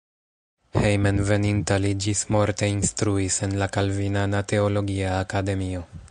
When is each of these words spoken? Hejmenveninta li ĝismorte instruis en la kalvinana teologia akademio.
Hejmenveninta 0.83 1.77
li 1.83 1.91
ĝismorte 2.05 2.71
instruis 2.77 3.37
en 3.49 3.53
la 3.63 3.67
kalvinana 3.77 4.45
teologia 4.53 5.13
akademio. 5.19 5.85